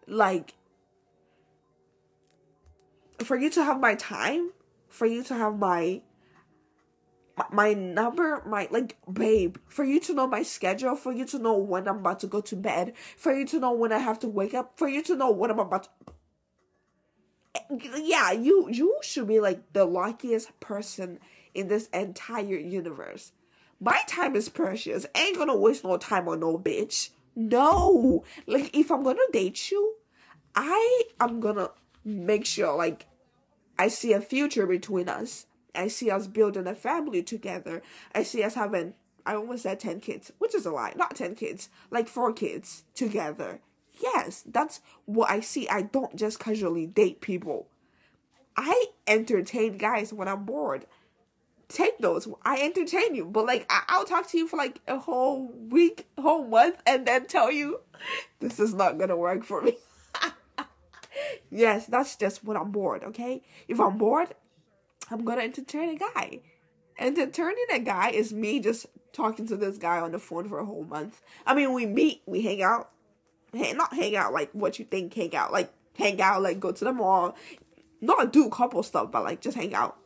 Like, 0.06 0.54
for 3.24 3.36
you 3.36 3.50
to 3.50 3.64
have 3.64 3.80
my 3.80 3.94
time, 3.94 4.50
for 4.88 5.06
you 5.06 5.22
to 5.24 5.34
have 5.34 5.58
my 5.58 6.02
my 7.50 7.72
number, 7.72 8.42
my 8.46 8.68
like 8.70 8.98
babe, 9.10 9.56
for 9.66 9.84
you 9.84 9.98
to 10.00 10.14
know 10.14 10.26
my 10.26 10.42
schedule, 10.42 10.94
for 10.96 11.12
you 11.12 11.24
to 11.24 11.38
know 11.38 11.56
when 11.56 11.88
I'm 11.88 11.98
about 11.98 12.20
to 12.20 12.26
go 12.26 12.40
to 12.42 12.56
bed, 12.56 12.92
for 13.16 13.32
you 13.32 13.46
to 13.46 13.58
know 13.58 13.72
when 13.72 13.90
I 13.90 13.98
have 13.98 14.18
to 14.20 14.28
wake 14.28 14.54
up, 14.54 14.78
for 14.78 14.86
you 14.86 15.02
to 15.04 15.16
know 15.16 15.30
what 15.30 15.50
I'm 15.50 15.58
about 15.58 15.84
to 15.84 15.90
yeah, 17.80 18.32
you 18.32 18.68
you 18.70 18.98
should 19.02 19.28
be 19.28 19.40
like 19.40 19.72
the 19.72 19.84
luckiest 19.84 20.58
person 20.60 21.18
in 21.54 21.68
this 21.68 21.88
entire 21.88 22.56
universe. 22.56 23.32
My 23.80 24.00
time 24.06 24.36
is 24.36 24.48
precious. 24.48 25.06
Ain't 25.14 25.36
gonna 25.36 25.56
waste 25.56 25.84
no 25.84 25.96
time 25.96 26.28
on 26.28 26.40
no 26.40 26.58
bitch. 26.58 27.10
No. 27.34 28.24
Like 28.46 28.76
if 28.76 28.90
I'm 28.90 29.02
gonna 29.02 29.20
date 29.32 29.70
you, 29.70 29.94
I 30.54 31.02
am 31.20 31.40
gonna 31.40 31.70
make 32.04 32.46
sure 32.46 32.76
like 32.76 33.06
I 33.78 33.88
see 33.88 34.12
a 34.12 34.20
future 34.20 34.66
between 34.66 35.08
us. 35.08 35.46
I 35.74 35.88
see 35.88 36.10
us 36.10 36.26
building 36.26 36.66
a 36.66 36.74
family 36.74 37.22
together. 37.22 37.82
I 38.14 38.22
see 38.22 38.42
us 38.42 38.54
having 38.54 38.94
I 39.24 39.34
almost 39.34 39.62
said 39.62 39.78
10 39.78 40.00
kids, 40.00 40.32
which 40.38 40.54
is 40.54 40.66
a 40.66 40.72
lie. 40.72 40.94
Not 40.96 41.14
10 41.14 41.36
kids, 41.36 41.68
like 41.90 42.08
4 42.08 42.32
kids 42.32 42.82
together 42.94 43.60
yes, 44.02 44.44
that's 44.46 44.80
what 45.04 45.30
I 45.30 45.40
see. 45.40 45.68
I 45.68 45.82
don't 45.82 46.16
just 46.16 46.38
casually 46.38 46.86
date 46.86 47.20
people. 47.20 47.68
I 48.56 48.86
entertain 49.06 49.78
guys 49.78 50.12
when 50.12 50.28
I'm 50.28 50.44
bored. 50.44 50.86
Take 51.68 51.98
those. 51.98 52.28
I 52.44 52.60
entertain 52.60 53.14
you, 53.14 53.24
but 53.24 53.46
like 53.46 53.64
I- 53.70 53.98
will 53.98 54.04
talk 54.04 54.28
to 54.30 54.38
you 54.38 54.46
for 54.46 54.56
like 54.56 54.80
a 54.86 54.98
whole 54.98 55.46
week, 55.46 56.06
whole 56.18 56.46
month, 56.46 56.82
and 56.86 57.06
then 57.06 57.26
tell 57.26 57.50
you 57.50 57.80
this 58.40 58.60
is 58.60 58.74
not 58.74 58.98
gonna 58.98 59.16
work 59.16 59.44
for 59.44 59.62
me. 59.62 59.78
yes, 61.52 61.86
that's 61.86 62.16
just 62.16 62.42
when 62.42 62.56
I'm 62.56 62.70
bored. 62.70 63.04
Okay, 63.04 63.42
if 63.68 63.78
I'm 63.78 63.98
bored, 63.98 64.34
I'm 65.10 65.24
gonna 65.24 65.42
entertain 65.42 65.90
a 65.90 65.96
guy. 65.96 66.40
Entertaining 66.98 67.66
a 67.70 67.78
guy 67.78 68.10
is 68.10 68.32
me 68.32 68.60
just 68.60 68.86
talking 69.12 69.46
to 69.46 69.56
this 69.56 69.78
guy 69.78 70.00
on 70.00 70.12
the 70.12 70.18
phone 70.18 70.48
for 70.48 70.58
a 70.58 70.64
whole 70.64 70.84
month. 70.84 71.20
I 71.46 71.54
mean, 71.54 71.72
we 71.72 71.86
meet, 71.86 72.22
we 72.26 72.42
hang 72.42 72.62
out, 72.62 72.90
hang, 73.52 73.76
not 73.76 73.94
hang 73.94 74.16
out 74.16 74.32
like 74.32 74.50
what 74.52 74.78
you 74.78 74.84
think 74.84 75.14
hang 75.14 75.34
out, 75.34 75.52
like 75.52 75.72
hang 75.96 76.20
out, 76.20 76.42
like 76.42 76.60
go 76.60 76.72
to 76.72 76.84
the 76.84 76.92
mall, 76.92 77.36
not 78.00 78.32
do 78.32 78.48
couple 78.50 78.82
stuff, 78.82 79.10
but 79.12 79.24
like 79.24 79.40
just 79.40 79.56
hang 79.56 79.74
out. 79.74 79.98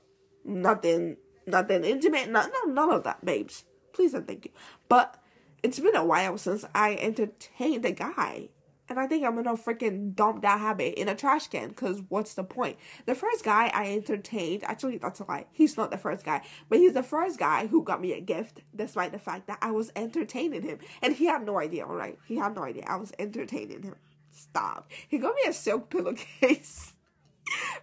Nothing, 0.44 1.16
nothing 1.46 1.84
intimate, 1.84 2.30
not, 2.30 2.50
no, 2.52 2.72
none 2.72 2.92
of 2.92 3.04
that, 3.04 3.24
babes. 3.24 3.64
Please 3.92 4.14
and 4.14 4.26
thank 4.26 4.44
you. 4.44 4.50
But 4.88 5.16
it's 5.62 5.80
been 5.80 5.96
a 5.96 6.04
while 6.04 6.38
since 6.38 6.64
I 6.74 6.94
entertained 6.96 7.84
a 7.84 7.92
guy. 7.92 8.50
And 8.88 9.00
I 9.00 9.07
think 9.07 9.25
I'm 9.25 9.35
gonna 9.35 9.57
freaking 9.57 10.14
dump 10.14 10.43
that 10.43 10.61
habit 10.61 10.95
in 10.95 11.09
a 11.09 11.14
trash 11.14 11.49
can 11.49 11.69
because 11.71 12.02
what's 12.09 12.35
the 12.35 12.45
point? 12.45 12.78
The 13.05 13.14
first 13.14 13.45
guy 13.45 13.71
I 13.75 13.93
entertained, 13.93 14.62
actually, 14.64 14.99
that's 14.99 15.21
a 15.21 15.25
lie. 15.25 15.47
He's 15.52 15.76
not 15.76 15.90
the 15.90 15.99
first 15.99 16.25
guy, 16.25 16.43
but 16.69 16.78
he's 16.78 16.93
the 16.93 17.02
first 17.02 17.38
guy 17.38 17.66
who 17.66 17.83
got 17.83 18.00
me 18.00 18.12
a 18.12 18.21
gift 18.21 18.61
despite 18.75 19.12
the 19.12 19.19
fact 19.19 19.49
that 19.49 19.59
I 19.61 19.73
was 19.73 19.90
entertaining 19.97 20.62
him. 20.62 20.78
And 21.02 21.16
he 21.16 21.26
had 21.26 21.45
no 21.45 21.59
idea, 21.59 21.85
alright? 21.85 22.19
He 22.26 22.37
had 22.37 22.55
no 22.55 22.62
idea. 22.62 22.85
I 22.87 22.97
was 22.97 23.12
entertaining 23.19 23.83
him. 23.83 23.97
Stop. 24.31 24.88
He 25.09 25.19
got 25.19 25.35
me 25.35 25.43
a 25.49 25.52
silk 25.52 25.90
pillowcase. 25.90 26.93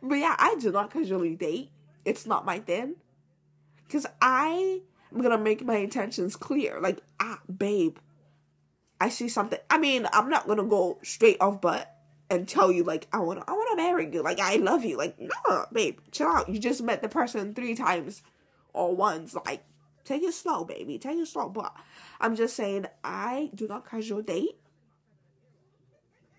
but 0.02 0.16
yeah, 0.16 0.36
I 0.38 0.56
do 0.60 0.72
not 0.72 0.92
casually 0.92 1.36
date. 1.36 1.72
It's 2.06 2.26
not 2.26 2.46
my 2.46 2.60
thing. 2.60 2.96
Because 3.86 4.06
I 4.22 4.82
am 5.14 5.22
gonna 5.22 5.38
make 5.38 5.66
my 5.66 5.78
intentions 5.78 6.36
clear. 6.36 6.80
Like, 6.80 7.00
ah, 7.20 7.42
babe, 7.58 7.98
I 9.00 9.10
see 9.10 9.28
something. 9.28 9.60
I 9.70 9.78
mean, 9.78 10.08
I'm 10.14 10.30
not 10.30 10.48
gonna 10.48 10.64
go 10.64 11.00
straight 11.04 11.38
off, 11.42 11.62
but 11.62 11.94
and 12.30 12.48
tell 12.48 12.72
you 12.72 12.84
like 12.84 13.08
I 13.14 13.20
want 13.20 13.40
to 13.40 13.50
I 13.50 13.54
want 13.54 13.70
to 13.72 13.84
marry 13.84 14.10
you 14.12 14.24
like 14.24 14.40
I 14.40 14.56
love 14.56 14.84
you 14.84 14.98
like 14.98 15.16
no 15.20 15.66
babe 15.72 16.00
chill 16.12 16.28
out. 16.28 16.50
You 16.50 16.60
just 16.60 16.82
met 16.82 17.02
the 17.02 17.10
person 17.10 17.54
three 17.54 17.76
times 17.76 18.24
or 18.74 18.96
once 18.96 19.36
like 19.46 19.64
take 20.04 20.24
it 20.24 20.34
slow 20.34 20.64
baby 20.64 20.98
take 20.98 21.18
it 21.18 21.28
slow. 21.28 21.50
But 21.50 21.76
I'm 22.20 22.36
just 22.36 22.56
saying 22.56 22.88
I 23.04 23.52
do 23.54 23.68
not 23.68 23.90
casual 23.90 24.22
date. 24.22 24.58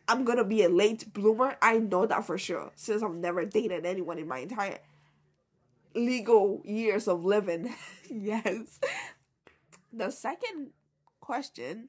I'm 0.08 0.24
gonna 0.24 0.44
be 0.44 0.62
a 0.62 0.68
late 0.68 1.12
bloomer. 1.12 1.56
I 1.62 1.78
know 1.78 2.06
that 2.06 2.26
for 2.26 2.38
sure 2.38 2.72
since 2.74 3.02
I've 3.02 3.14
never 3.14 3.44
dated 3.44 3.86
anyone 3.86 4.18
in 4.18 4.26
my 4.28 4.38
entire 4.38 4.78
legal 5.94 6.60
years 6.64 7.08
of 7.08 7.24
living. 7.24 7.74
Yes. 8.10 8.78
The 9.92 10.10
second 10.10 10.70
question 11.20 11.88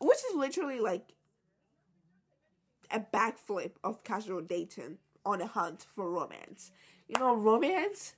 which 0.00 0.18
is 0.30 0.34
literally 0.34 0.80
like 0.80 1.12
a 2.90 3.00
backflip 3.00 3.72
of 3.84 4.02
casual 4.02 4.40
dating 4.40 4.98
on 5.24 5.40
a 5.40 5.46
hunt 5.46 5.86
for 5.94 6.10
romance. 6.10 6.72
You 7.08 7.18
know, 7.18 7.34
romance 7.34 8.14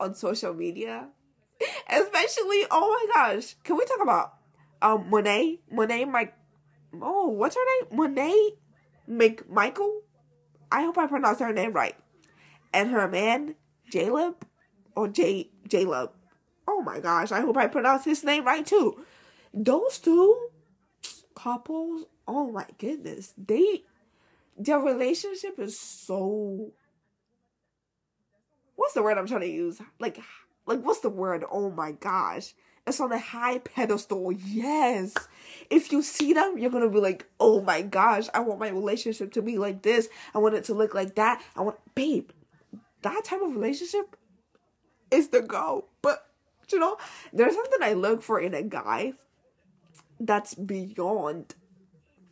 on 0.00 0.14
social 0.14 0.54
media, 0.54 1.08
especially. 1.88 2.64
Oh 2.70 3.06
my 3.06 3.12
gosh, 3.14 3.54
can 3.64 3.76
we 3.76 3.84
talk 3.84 4.02
about 4.02 4.34
um 4.82 5.08
Monet? 5.10 5.60
Monet, 5.70 6.04
my 6.06 6.30
oh, 7.00 7.28
what's 7.28 7.56
her 7.56 7.84
name? 7.84 7.96
Monet 7.96 8.50
McMichael. 9.08 10.00
I 10.70 10.82
hope 10.82 10.98
I 10.98 11.06
pronounced 11.06 11.40
her 11.40 11.52
name 11.52 11.72
right. 11.72 11.96
And 12.72 12.90
her 12.90 13.08
man, 13.08 13.54
Jaleb, 13.90 14.34
or 14.94 15.08
J 15.08 15.50
Jaleb. 15.68 16.10
Oh 16.66 16.82
my 16.82 17.00
gosh, 17.00 17.32
I 17.32 17.40
hope 17.40 17.56
I 17.56 17.66
pronounced 17.66 18.04
his 18.04 18.24
name 18.24 18.44
right 18.44 18.66
too. 18.66 19.04
Those 19.54 19.98
two 19.98 20.50
couples, 21.38 22.04
oh 22.26 22.50
my 22.50 22.66
goodness, 22.78 23.32
they 23.38 23.82
their 24.56 24.80
relationship 24.80 25.58
is 25.58 25.78
so 25.78 26.72
what's 28.74 28.94
the 28.94 29.02
word 29.02 29.18
I'm 29.18 29.26
trying 29.26 29.42
to 29.42 29.48
use? 29.48 29.80
Like 30.00 30.20
like 30.66 30.80
what's 30.80 31.00
the 31.00 31.10
word? 31.10 31.44
Oh 31.50 31.70
my 31.70 31.92
gosh. 31.92 32.54
It's 32.86 33.00
on 33.00 33.12
a 33.12 33.18
high 33.18 33.58
pedestal. 33.58 34.32
Yes. 34.32 35.14
If 35.68 35.92
you 35.92 36.02
see 36.02 36.32
them, 36.32 36.58
you're 36.58 36.70
gonna 36.70 36.88
be 36.88 37.00
like, 37.00 37.26
oh 37.38 37.60
my 37.60 37.82
gosh, 37.82 38.26
I 38.34 38.40
want 38.40 38.60
my 38.60 38.70
relationship 38.70 39.32
to 39.34 39.42
be 39.42 39.58
like 39.58 39.82
this. 39.82 40.08
I 40.34 40.38
want 40.38 40.54
it 40.54 40.64
to 40.64 40.74
look 40.74 40.94
like 40.94 41.14
that. 41.14 41.42
I 41.54 41.60
want 41.60 41.76
babe, 41.94 42.30
that 43.02 43.24
type 43.24 43.42
of 43.42 43.54
relationship 43.54 44.16
is 45.10 45.28
the 45.28 45.42
go. 45.42 45.84
But 46.02 46.26
you 46.72 46.78
know, 46.78 46.96
there's 47.32 47.54
something 47.54 47.82
I 47.82 47.92
look 47.92 48.22
for 48.22 48.40
in 48.40 48.54
a 48.54 48.62
guy 48.62 49.14
that's 50.20 50.54
beyond 50.54 51.54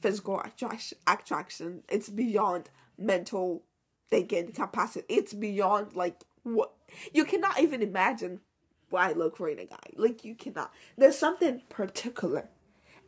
physical 0.00 0.42
attraction. 1.06 1.82
It's 1.88 2.08
beyond 2.08 2.70
mental 2.98 3.62
thinking 4.08 4.52
capacity. 4.52 5.06
It's 5.08 5.34
beyond 5.34 5.94
like 5.94 6.22
what 6.42 6.72
you 7.12 7.24
cannot 7.24 7.60
even 7.60 7.82
imagine 7.82 8.40
why 8.90 9.10
I 9.10 9.12
look 9.12 9.36
for 9.36 9.48
in 9.48 9.58
a 9.58 9.64
guy. 9.64 9.76
Like 9.96 10.24
you 10.24 10.34
cannot. 10.34 10.72
There's 10.96 11.18
something 11.18 11.62
particular, 11.68 12.48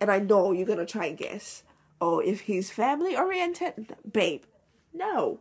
and 0.00 0.10
I 0.10 0.18
know 0.18 0.52
you're 0.52 0.66
gonna 0.66 0.86
try 0.86 1.06
and 1.06 1.18
guess. 1.18 1.62
Oh, 2.00 2.20
if 2.20 2.42
he's 2.42 2.70
family 2.70 3.16
oriented, 3.16 3.94
babe, 4.10 4.42
no. 4.92 5.40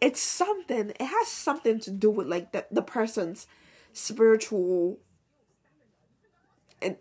It's 0.00 0.20
something. 0.20 0.90
It 0.90 1.06
has 1.06 1.28
something 1.28 1.78
to 1.80 1.90
do 1.90 2.10
with 2.10 2.26
like 2.26 2.52
the 2.52 2.66
the 2.70 2.82
person's 2.82 3.46
spiritual 3.92 4.98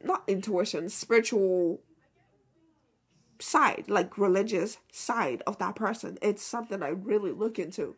not 0.03 0.23
intuition, 0.27 0.89
spiritual 0.89 1.81
side, 3.39 3.85
like 3.87 4.17
religious 4.17 4.77
side 4.91 5.41
of 5.47 5.57
that 5.59 5.75
person. 5.75 6.17
It's 6.21 6.43
something 6.43 6.83
I 6.83 6.89
really 6.89 7.31
look 7.31 7.59
into. 7.59 7.95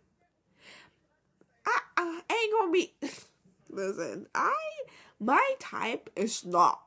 I, 1.65 1.79
I 1.97 2.21
ain't 2.31 2.53
gonna 2.53 2.71
be. 2.71 2.93
Listen, 3.69 4.27
I 4.35 4.55
my 5.19 5.53
type 5.59 6.09
is 6.15 6.45
not. 6.45 6.81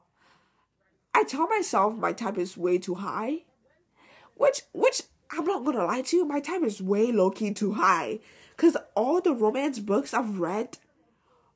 I 1.14 1.24
tell 1.24 1.46
myself 1.48 1.94
my 1.94 2.12
type 2.12 2.37
is 2.37 2.57
way 2.57 2.78
too 2.78 2.96
high, 2.96 3.44
which 4.35 4.62
which 4.72 5.02
I'm 5.30 5.44
not 5.44 5.64
gonna 5.64 5.85
lie 5.85 6.02
to 6.02 6.16
you. 6.16 6.24
My 6.24 6.40
type 6.40 6.62
is 6.62 6.83
way 6.83 7.12
low 7.12 7.30
key 7.30 7.52
too 7.52 7.74
high, 7.74 8.20
cause 8.57 8.76
all 8.94 9.20
the 9.20 9.33
romance 9.33 9.78
books 9.78 10.12
I've 10.12 10.38
read, 10.38 10.78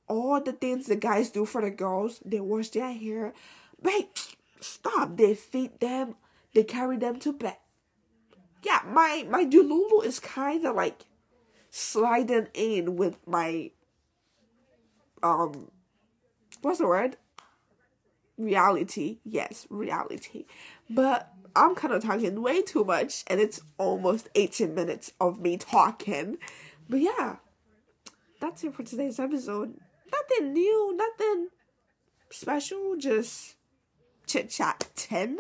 all 0.09 0.41
the 0.41 0.53
things 0.53 0.87
the 0.87 0.97
guys 0.97 1.31
do 1.31 1.45
for 1.45 1.61
the 1.61 1.71
girls, 1.71 2.21
they 2.25 2.41
wash 2.41 2.71
their 2.71 2.93
hair. 2.93 3.33
Wait, 3.81 4.35
stop! 4.61 5.17
They 5.17 5.35
feed 5.35 5.81
them 5.81 6.17
they 6.55 6.65
carry 6.65 6.97
them 6.97 7.19
to 7.21 7.33
bed. 7.33 7.57
Yeah, 8.63 8.81
my 8.87 9.27
my 9.29 9.45
Delulu 9.45 10.05
is 10.05 10.19
kind 10.19 10.65
of 10.65 10.75
like 10.75 11.05
sliding 11.71 12.49
in 12.55 12.97
with 12.97 13.17
my 13.27 13.71
um 15.23 15.71
what's 16.63 16.79
the 16.79 16.87
word? 16.87 17.17
Reality. 18.37 19.19
Yes, 19.25 19.67
reality. 19.71 20.47
But 20.91 21.33
I'm 21.55 21.75
kind 21.75 21.95
of 21.95 22.03
talking 22.03 22.41
way 22.43 22.63
too 22.63 22.85
much 22.85 23.25
and 23.27 23.41
it's 23.41 23.61
almost 23.79 24.29
18 24.35 24.75
minutes 24.75 25.13
of 25.21 25.41
me 25.41 25.57
talking. 25.57 26.39
But 26.89 27.01
yeah, 27.01 27.37
that's 28.41 28.65
it 28.65 28.75
for 28.75 28.83
today's 28.83 29.19
episode. 29.19 29.75
Nothing 30.13 30.53
new, 30.53 30.97
nothing 30.97 31.49
special, 32.31 32.97
just 32.97 33.57
chit 34.27 34.51
chat 34.51 34.89
10. 34.95 35.39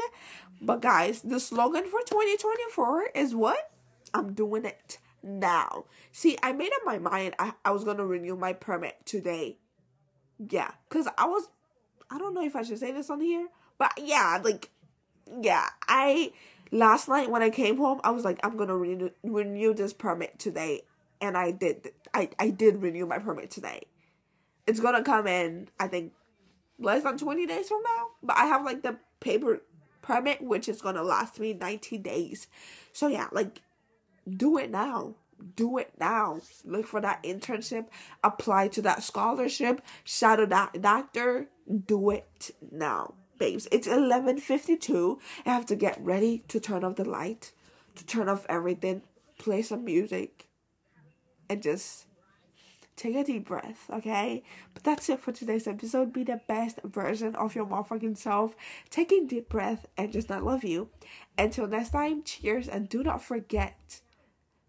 But 0.60 0.82
guys, 0.82 1.22
the 1.22 1.38
slogan 1.38 1.84
for 1.84 2.00
2024 2.00 3.10
is 3.14 3.34
what? 3.34 3.70
I'm 4.12 4.32
doing 4.32 4.64
it 4.64 4.98
now. 5.22 5.84
See, 6.12 6.36
I 6.42 6.52
made 6.52 6.72
up 6.74 6.82
my 6.84 6.98
mind 6.98 7.34
I, 7.38 7.52
I 7.64 7.70
was 7.70 7.84
gonna 7.84 8.06
renew 8.06 8.36
my 8.36 8.52
permit 8.52 8.96
today. 9.04 9.58
Yeah, 10.38 10.70
because 10.88 11.08
I 11.16 11.26
was 11.26 11.48
I 12.10 12.18
don't 12.18 12.34
know 12.34 12.44
if 12.44 12.56
I 12.56 12.62
should 12.62 12.78
say 12.78 12.92
this 12.92 13.10
on 13.10 13.20
here, 13.20 13.48
but 13.76 13.92
yeah, 13.98 14.40
like 14.42 14.70
yeah, 15.40 15.68
I 15.86 16.32
last 16.72 17.08
night 17.08 17.30
when 17.30 17.42
I 17.42 17.50
came 17.50 17.76
home, 17.76 18.00
I 18.02 18.10
was 18.10 18.24
like, 18.24 18.40
I'm 18.42 18.56
gonna 18.56 18.76
renew 18.76 19.10
renew 19.22 19.74
this 19.74 19.92
permit 19.92 20.38
today. 20.38 20.82
And 21.20 21.36
I 21.36 21.50
did 21.50 21.90
I, 22.14 22.30
I 22.38 22.50
did 22.50 22.82
renew 22.82 23.06
my 23.06 23.18
permit 23.18 23.50
today. 23.50 23.82
It's 24.68 24.80
gonna 24.80 25.02
come 25.02 25.26
in, 25.26 25.68
I 25.80 25.88
think, 25.88 26.12
less 26.78 27.02
than 27.02 27.16
20 27.16 27.46
days 27.46 27.68
from 27.68 27.82
now. 27.82 28.08
But 28.22 28.36
I 28.36 28.44
have 28.44 28.64
like 28.64 28.82
the 28.82 28.98
paper 29.18 29.62
permit, 30.02 30.42
which 30.42 30.68
is 30.68 30.82
gonna 30.82 31.02
last 31.02 31.40
me 31.40 31.54
90 31.54 31.96
days. 31.96 32.48
So 32.92 33.08
yeah, 33.08 33.28
like 33.32 33.62
do 34.28 34.58
it 34.58 34.70
now. 34.70 35.14
Do 35.56 35.78
it 35.78 35.92
now. 35.98 36.42
Look 36.64 36.86
for 36.86 37.00
that 37.00 37.22
internship. 37.22 37.86
Apply 38.22 38.68
to 38.68 38.82
that 38.82 39.02
scholarship. 39.02 39.80
Shadow 40.04 40.44
that 40.46 40.82
doctor. 40.82 41.48
Do 41.86 42.10
it 42.10 42.50
now, 42.70 43.14
babes. 43.38 43.68
It's 43.72 43.88
11:52. 43.88 45.18
I 45.46 45.50
have 45.50 45.64
to 45.66 45.76
get 45.76 45.98
ready 46.04 46.44
to 46.48 46.60
turn 46.60 46.84
off 46.84 46.96
the 46.96 47.08
light, 47.08 47.52
to 47.94 48.04
turn 48.04 48.28
off 48.28 48.44
everything, 48.50 49.02
play 49.38 49.62
some 49.62 49.84
music, 49.84 50.48
and 51.48 51.62
just 51.62 52.06
take 52.98 53.14
a 53.14 53.24
deep 53.24 53.46
breath, 53.46 53.88
okay? 53.90 54.42
But 54.74 54.82
that's 54.82 55.08
it 55.08 55.20
for 55.20 55.32
today's 55.32 55.66
episode. 55.66 56.12
Be 56.12 56.24
the 56.24 56.40
best 56.48 56.80
version 56.84 57.34
of 57.36 57.54
your 57.54 57.64
motherfucking 57.64 58.18
self. 58.18 58.56
Take 58.90 59.12
a 59.12 59.24
deep 59.24 59.48
breath 59.48 59.86
and 59.96 60.12
just 60.12 60.28
not 60.28 60.44
love 60.44 60.64
you. 60.64 60.90
Until 61.38 61.68
next 61.68 61.90
time, 61.90 62.22
cheers 62.24 62.68
and 62.68 62.88
do 62.88 63.02
not 63.02 63.22
forget 63.22 64.00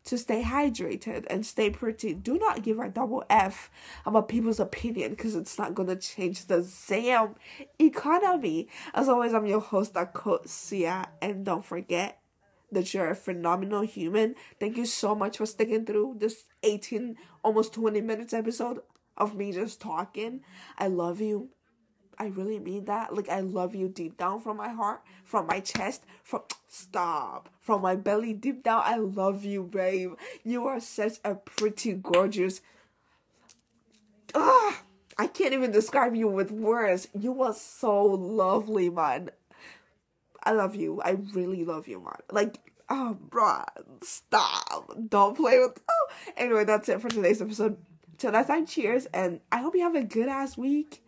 to 0.06 0.18
stay 0.18 0.44
hydrated 0.44 1.26
and 1.30 1.46
stay 1.46 1.70
pretty. 1.70 2.14
Do 2.14 2.38
not 2.38 2.64
give 2.64 2.80
a 2.80 2.90
double 2.90 3.24
F 3.30 3.70
about 4.06 4.30
people's 4.30 4.60
opinion 4.60 5.12
because 5.12 5.36
it's 5.36 5.58
not 5.58 5.76
gonna 5.76 5.96
change 5.96 6.46
the 6.46 6.62
Zam 6.62 7.36
economy. 7.80 8.70
As 8.94 9.10
always, 9.10 9.34
I'm 9.34 9.46
your 9.46 9.60
host, 9.60 9.96
Akosia, 9.96 11.06
and 11.22 11.44
don't 11.44 11.66
forget 11.66 12.20
that 12.72 12.94
you're 12.94 13.10
a 13.10 13.16
phenomenal 13.16 13.82
human. 13.82 14.36
Thank 14.60 14.78
you 14.78 14.86
so 14.86 15.16
much 15.16 15.38
for 15.38 15.46
sticking 15.46 15.86
through 15.86 16.18
this 16.20 16.44
18, 16.64 17.18
almost 17.44 17.74
20 17.74 18.02
minutes 18.02 18.34
episode 18.34 18.80
of 19.18 19.36
me 19.36 19.52
just 19.52 19.82
talking. 19.82 20.42
I 20.78 20.88
love 20.88 21.22
you. 21.22 21.50
I 22.18 22.28
really 22.28 22.60
mean 22.60 22.86
that. 22.86 23.16
Like, 23.16 23.30
I 23.30 23.40
love 23.40 23.76
you 23.76 23.88
deep 23.88 24.18
down 24.18 24.42
from 24.42 24.58
my 24.58 24.70
heart, 24.70 25.02
from 25.24 25.48
my 25.48 25.62
chest, 25.62 26.04
from 26.22 26.42
stop, 26.68 27.50
from 27.60 27.82
my 27.82 27.96
belly 27.96 28.34
deep 28.34 28.64
down. 28.64 28.82
I 28.86 28.98
love 28.98 29.46
you, 29.46 29.64
babe. 29.64 30.14
You 30.44 30.68
are 30.68 30.82
such 30.82 31.14
a 31.24 31.36
pretty, 31.36 31.94
gorgeous. 31.94 32.62
Ah, 34.36 34.82
I 35.18 35.28
can't 35.28 35.54
even 35.54 35.72
describe 35.72 36.16
you 36.16 36.28
with 36.28 36.52
words. 36.52 37.08
You 37.18 37.42
are 37.44 37.54
so 37.54 38.06
lovely, 38.06 38.90
man. 38.90 39.32
I 40.44 40.52
love 40.52 40.76
you. 40.76 41.02
I 41.02 41.12
really 41.34 41.66
love 41.66 41.88
you, 41.88 42.00
man. 42.00 42.16
Like, 42.32 42.60
oh, 42.90 43.18
bro, 43.30 43.64
stop. 44.02 44.96
Don't 45.10 45.36
play 45.36 45.60
with. 45.60 45.80
Oh, 45.90 46.08
anyway, 46.38 46.66
that's 46.66 46.90
it 46.90 47.02
for 47.02 47.10
today's 47.10 47.42
episode. 47.42 47.78
Till 48.18 48.32
next 48.32 48.48
time, 48.48 48.66
cheers, 48.66 49.06
and 49.08 49.40
I 49.52 49.58
hope 49.60 49.76
you 49.76 49.82
have 49.82 49.96
a 49.96 50.04
good 50.04 50.28
ass 50.28 50.58
week. 50.58 51.04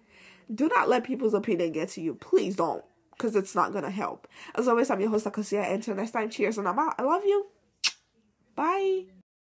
Do 0.53 0.67
not 0.67 0.89
let 0.89 1.03
people's 1.03 1.33
opinion 1.33 1.71
get 1.73 1.89
to 1.89 2.01
you. 2.01 2.15
Please 2.15 2.55
don't, 2.55 2.83
because 3.11 3.35
it's 3.35 3.55
not 3.55 3.73
gonna 3.73 3.89
help. 3.89 4.27
As 4.55 4.67
always, 4.67 4.89
I'm 4.89 5.01
your 5.01 5.09
host, 5.09 5.25
Akosia, 5.25 5.71
until 5.73 5.95
next 5.95 6.11
time, 6.11 6.29
cheers, 6.29 6.57
and 6.57 6.67
I'm 6.67 6.79
out. 6.79 6.95
I 6.97 7.03
love 7.03 7.23
you. 7.25 7.47
Bye. 8.55 9.20